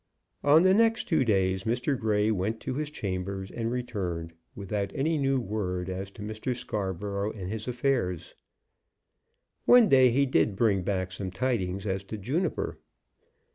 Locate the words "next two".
0.73-1.23